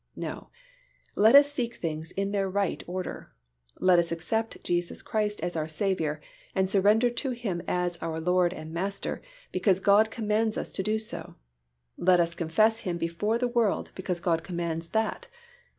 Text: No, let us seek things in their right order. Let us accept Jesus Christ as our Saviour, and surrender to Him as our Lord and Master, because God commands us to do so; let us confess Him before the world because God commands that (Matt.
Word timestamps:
No, 0.15 0.49
let 1.15 1.35
us 1.35 1.51
seek 1.53 1.75
things 1.75 2.11
in 2.13 2.31
their 2.31 2.49
right 2.49 2.83
order. 2.87 3.31
Let 3.79 3.99
us 3.99 4.11
accept 4.11 4.63
Jesus 4.63 5.03
Christ 5.03 5.39
as 5.41 5.55
our 5.55 5.67
Saviour, 5.67 6.19
and 6.55 6.67
surrender 6.67 7.11
to 7.11 7.29
Him 7.29 7.61
as 7.67 8.01
our 8.01 8.19
Lord 8.19 8.51
and 8.51 8.73
Master, 8.73 9.21
because 9.51 9.79
God 9.79 10.09
commands 10.09 10.57
us 10.57 10.71
to 10.71 10.81
do 10.81 10.97
so; 10.97 11.35
let 11.99 12.19
us 12.19 12.33
confess 12.33 12.79
Him 12.79 12.97
before 12.97 13.37
the 13.37 13.47
world 13.47 13.91
because 13.93 14.19
God 14.19 14.43
commands 14.43 14.87
that 14.87 15.27
(Matt. 15.29 15.37